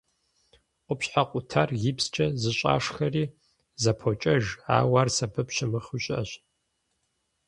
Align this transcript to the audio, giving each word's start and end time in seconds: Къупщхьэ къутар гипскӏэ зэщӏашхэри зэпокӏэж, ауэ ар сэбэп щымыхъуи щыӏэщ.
Къупщхьэ 0.85 1.23
къутар 1.29 1.69
гипскӏэ 1.81 2.25
зэщӏашхэри 2.41 3.23
зэпокӏэж, 3.81 4.45
ауэ 4.77 4.95
ар 5.01 5.09
сэбэп 5.15 5.47
щымыхъуи 5.55 5.99
щыӏэщ. 6.03 6.31